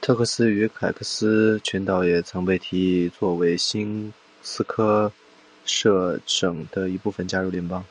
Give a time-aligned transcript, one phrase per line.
[0.00, 5.12] 特克斯与凯科斯群岛也曾经被提议作为新斯科
[5.64, 7.84] 舍省的一部分加入联邦。